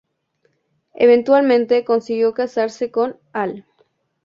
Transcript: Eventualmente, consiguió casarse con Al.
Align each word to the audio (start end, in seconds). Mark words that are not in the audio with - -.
Eventualmente, 0.95 1.85
consiguió 1.85 2.33
casarse 2.33 2.89
con 2.89 3.19
Al. 3.33 3.67